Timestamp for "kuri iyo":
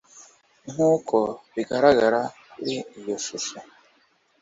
2.51-3.17